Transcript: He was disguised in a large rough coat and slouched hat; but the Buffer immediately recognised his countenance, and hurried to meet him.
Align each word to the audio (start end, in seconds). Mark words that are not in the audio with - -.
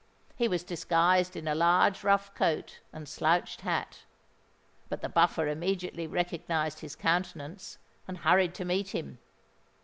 He 0.35 0.47
was 0.47 0.63
disguised 0.63 1.35
in 1.35 1.47
a 1.47 1.53
large 1.53 2.03
rough 2.03 2.33
coat 2.33 2.79
and 2.91 3.07
slouched 3.07 3.61
hat; 3.61 3.99
but 4.89 5.01
the 5.03 5.09
Buffer 5.09 5.47
immediately 5.47 6.07
recognised 6.07 6.79
his 6.79 6.95
countenance, 6.95 7.77
and 8.07 8.17
hurried 8.17 8.55
to 8.55 8.65
meet 8.65 8.95
him. 8.95 9.19